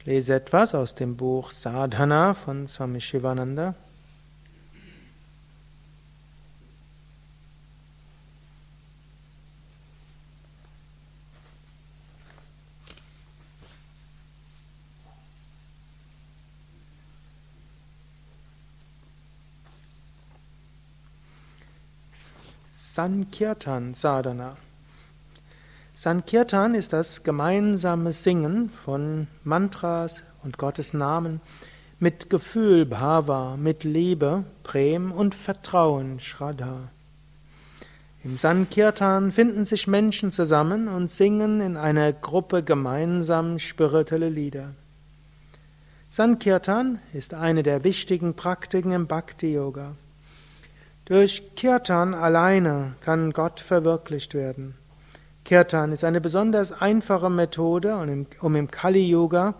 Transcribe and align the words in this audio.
Ich 0.00 0.06
lese 0.06 0.34
etwas 0.34 0.74
aus 0.74 0.94
dem 0.94 1.16
Buch 1.16 1.50
Sadhana 1.50 2.32
von 2.32 2.68
Swami 2.68 3.00
Shivananda. 3.00 3.74
Sankirtan 22.70 23.94
Sadhana. 23.94 24.56
Sankirtan 26.00 26.76
ist 26.76 26.92
das 26.92 27.24
gemeinsame 27.24 28.12
Singen 28.12 28.70
von 28.70 29.26
Mantras 29.42 30.22
und 30.44 30.56
Gottes 30.56 30.94
Namen 30.94 31.40
mit 31.98 32.30
Gefühl, 32.30 32.86
Bhava, 32.86 33.56
mit 33.56 33.82
Liebe, 33.82 34.44
Prem 34.62 35.10
und 35.10 35.34
Vertrauen, 35.34 36.20
Shraddha. 36.20 36.76
Im 38.22 38.36
Sankirtan 38.38 39.32
finden 39.32 39.64
sich 39.64 39.88
Menschen 39.88 40.30
zusammen 40.30 40.86
und 40.86 41.10
singen 41.10 41.60
in 41.60 41.76
einer 41.76 42.12
Gruppe 42.12 42.62
gemeinsam 42.62 43.58
spirituelle 43.58 44.28
Lieder. 44.28 44.74
Sankirtan 46.10 47.00
ist 47.12 47.34
eine 47.34 47.64
der 47.64 47.82
wichtigen 47.82 48.34
Praktiken 48.34 48.92
im 48.92 49.08
Bhakti-Yoga. 49.08 49.96
Durch 51.06 51.56
Kirtan 51.56 52.14
alleine 52.14 52.92
kann 53.00 53.32
Gott 53.32 53.58
verwirklicht 53.58 54.34
werden. 54.34 54.76
Kirtan 55.48 55.92
ist 55.92 56.04
eine 56.04 56.20
besonders 56.20 56.72
einfache 56.72 57.30
Methode, 57.30 57.96
um 58.42 58.54
im 58.54 58.70
Kali-Yoga, 58.70 59.54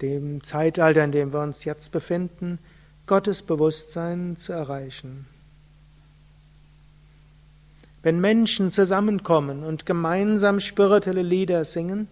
dem 0.00 0.42
Zeitalter, 0.42 1.04
in 1.04 1.12
dem 1.12 1.34
wir 1.34 1.42
uns 1.42 1.66
jetzt 1.66 1.92
befinden, 1.92 2.58
Gottes 3.06 3.42
Bewusstsein 3.42 4.38
zu 4.38 4.54
erreichen. 4.54 5.26
Wenn 8.02 8.22
Menschen 8.22 8.72
zusammenkommen 8.72 9.64
und 9.64 9.84
gemeinsam 9.84 10.60
spirituelle 10.60 11.20
Lieder 11.20 11.66
singen, 11.66 12.08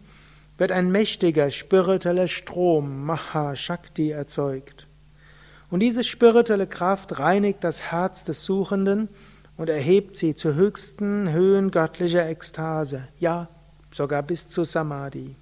wird 0.58 0.70
ein 0.70 0.92
mächtiger 0.92 1.50
spiritueller 1.50 2.28
Strom, 2.28 3.06
Maha 3.06 3.56
Shakti, 3.56 4.10
erzeugt. 4.10 4.86
Und 5.70 5.80
diese 5.80 6.04
spirituelle 6.04 6.66
Kraft 6.66 7.18
reinigt 7.18 7.64
das 7.64 7.80
Herz 7.80 8.24
des 8.24 8.44
Suchenden 8.44 9.08
und 9.56 9.68
erhebt 9.68 10.16
sie 10.16 10.34
zu 10.34 10.54
höchsten 10.54 11.32
Höhen 11.32 11.70
göttlicher 11.70 12.28
Ekstase, 12.28 13.08
ja, 13.18 13.48
sogar 13.90 14.22
bis 14.22 14.48
zu 14.48 14.64
Samadhi. 14.64 15.34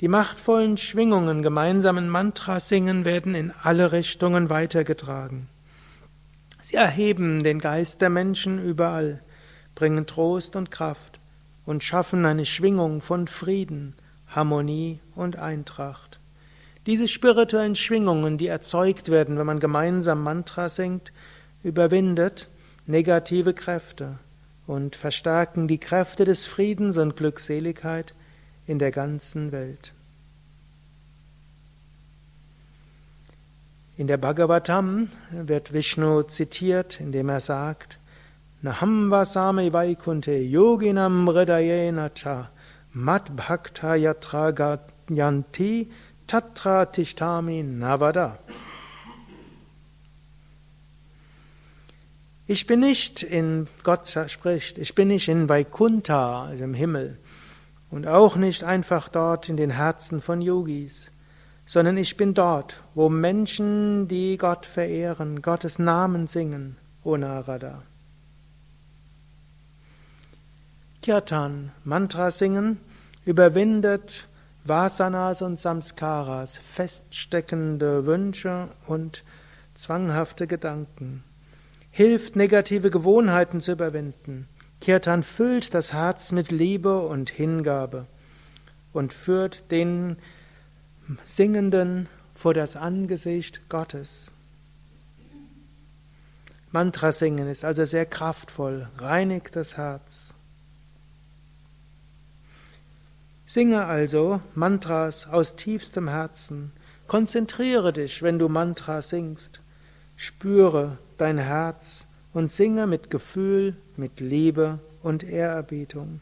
Die 0.00 0.08
machtvollen 0.08 0.76
Schwingungen 0.76 1.42
gemeinsamen 1.42 2.08
Mantras 2.08 2.68
singen 2.68 3.04
werden 3.04 3.34
in 3.34 3.52
alle 3.62 3.92
Richtungen 3.92 4.50
weitergetragen. 4.50 5.48
Sie 6.60 6.76
erheben 6.76 7.44
den 7.44 7.60
Geist 7.60 8.02
der 8.02 8.10
Menschen 8.10 8.62
überall, 8.62 9.20
bringen 9.74 10.06
Trost 10.06 10.56
und 10.56 10.70
Kraft 10.70 11.18
und 11.64 11.82
schaffen 11.82 12.26
eine 12.26 12.44
Schwingung 12.44 13.00
von 13.00 13.28
Frieden, 13.28 13.94
Harmonie 14.28 14.98
und 15.14 15.36
Eintracht. 15.36 16.18
Diese 16.86 17.08
spirituellen 17.08 17.74
Schwingungen, 17.74 18.36
die 18.36 18.48
erzeugt 18.48 19.08
werden, 19.08 19.38
wenn 19.38 19.46
man 19.46 19.60
gemeinsam 19.60 20.22
Mantra 20.22 20.68
singt, 20.68 21.12
überwindet 21.62 22.48
negative 22.86 23.54
Kräfte 23.54 24.18
und 24.66 24.96
verstärken 24.96 25.68
die 25.68 25.78
Kräfte 25.78 26.24
des 26.24 26.44
Friedens 26.46 26.98
und 26.98 27.16
Glückseligkeit 27.16 28.14
in 28.66 28.78
der 28.78 28.90
ganzen 28.90 29.52
Welt. 29.52 29.92
In 33.96 34.06
der 34.06 34.18
Bhagavatam 34.18 35.08
wird 35.30 35.72
Vishnu 35.72 36.22
zitiert, 36.24 37.00
indem 37.00 37.28
er 37.28 37.40
sagt, 37.40 37.98
Naham 38.62 39.10
vasame 39.10 39.72
vaikunte 39.72 40.32
yoginam 40.32 41.28
hridayena 41.28 42.08
cha 42.14 42.50
mat 42.92 43.36
bhakta 43.36 43.94
yatra 43.94 44.78
yanti 45.08 45.88
Tatra 46.26 46.86
Tishtami 46.86 47.62
Navada. 47.62 48.38
Ich 52.48 52.66
bin 52.66 52.80
nicht 52.80 53.24
in, 53.24 53.66
Gott 53.82 54.06
spricht, 54.28 54.78
ich 54.78 54.94
bin 54.94 55.08
nicht 55.08 55.26
in 55.28 55.48
Vaikuntha, 55.48 56.44
also 56.44 56.62
im 56.62 56.74
Himmel, 56.74 57.18
und 57.90 58.06
auch 58.06 58.36
nicht 58.36 58.62
einfach 58.62 59.08
dort 59.08 59.48
in 59.48 59.56
den 59.56 59.70
Herzen 59.70 60.22
von 60.22 60.40
Yogis, 60.40 61.10
sondern 61.66 61.96
ich 61.96 62.16
bin 62.16 62.34
dort, 62.34 62.80
wo 62.94 63.08
Menschen, 63.08 64.06
die 64.06 64.36
Gott 64.36 64.64
verehren, 64.64 65.42
Gottes 65.42 65.80
Namen 65.80 66.28
singen, 66.28 66.76
O 67.02 67.16
Narada. 67.16 67.82
Kirtan, 71.02 71.72
Mantra 71.84 72.30
singen, 72.30 72.78
überwindet 73.24 74.26
Vasanas 74.64 75.42
und 75.42 75.58
Samskaras, 75.58 76.58
feststeckende 76.58 78.06
Wünsche 78.06 78.68
und 78.86 79.24
zwanghafte 79.74 80.46
Gedanken, 80.46 81.24
hilft 81.96 82.36
negative 82.36 82.90
Gewohnheiten 82.90 83.62
zu 83.62 83.72
überwinden. 83.72 84.46
Kirtan 84.82 85.22
füllt 85.22 85.72
das 85.72 85.94
Herz 85.94 86.30
mit 86.30 86.50
Liebe 86.50 87.00
und 87.00 87.30
Hingabe 87.30 88.04
und 88.92 89.14
führt 89.14 89.70
den 89.70 90.18
Singenden 91.24 92.10
vor 92.34 92.52
das 92.52 92.76
Angesicht 92.76 93.70
Gottes. 93.70 94.30
Mantra 96.70 97.12
singen 97.12 97.48
ist 97.48 97.64
also 97.64 97.86
sehr 97.86 98.04
kraftvoll, 98.04 98.88
reinigt 98.98 99.56
das 99.56 99.78
Herz. 99.78 100.34
Singe 103.46 103.86
also 103.86 104.42
Mantras 104.54 105.26
aus 105.28 105.56
tiefstem 105.56 106.08
Herzen. 106.08 106.72
Konzentriere 107.06 107.94
dich, 107.94 108.22
wenn 108.22 108.38
du 108.38 108.50
Mantras 108.50 109.08
singst. 109.08 109.60
Spüre 110.16 110.98
dein 111.18 111.38
Herz 111.38 112.06
und 112.32 112.52
singe 112.52 112.86
mit 112.86 113.10
Gefühl, 113.10 113.76
mit 113.96 114.20
Liebe 114.20 114.78
und 115.02 115.24
Ehrerbietung. 115.24 116.20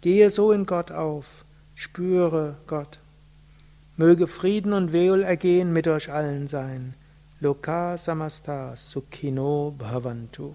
Gehe 0.00 0.30
so 0.30 0.52
in 0.52 0.66
Gott 0.66 0.90
auf, 0.90 1.44
spüre 1.74 2.56
Gott. 2.66 2.98
Möge 3.96 4.26
Frieden 4.26 4.72
und 4.72 4.92
Wohlergehen 4.92 5.72
mit 5.72 5.86
euch 5.86 6.10
allen 6.10 6.48
sein. 6.48 6.94
Loka 7.40 7.96
samasta 7.98 8.76
sukhino 8.76 9.74
bhavantu. 9.78 10.54